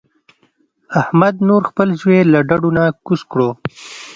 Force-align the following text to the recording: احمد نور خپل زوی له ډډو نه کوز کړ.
احمد 1.01 1.35
نور 1.47 1.61
خپل 1.69 1.87
زوی 2.01 2.19
له 2.31 2.39
ډډو 2.49 2.69
نه 2.77 2.83
کوز 3.05 3.21
کړ. 3.31 3.39